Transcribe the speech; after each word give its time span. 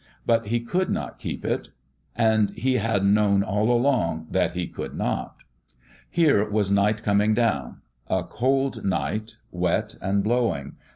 But 0.25 0.47
he 0.47 0.61
could 0.61 0.89
not 0.89 1.19
keep 1.19 1.45
it; 1.45 1.69
and 2.15 2.49
he 2.57 2.77
had 2.77 3.05
known 3.05 3.43
all 3.43 3.71
along 3.71 4.25
that 4.31 4.53
he 4.53 4.65
could 4.65 4.95
not. 4.97 5.35
Here 6.09 6.43
was 6.49 6.71
night 6.71 7.03
coming 7.03 7.35
down: 7.35 7.81
a 8.07 8.23
cold 8.23 8.83
night 8.83 9.37
"THEOLOGICAL 9.51 9.59
TRAINING 9.59 9.61
163 9.61 9.61
wet 9.61 9.95
and 10.01 10.23
blowing. 10.23 10.75